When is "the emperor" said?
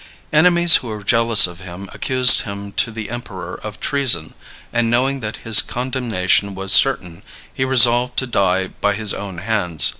2.89-3.53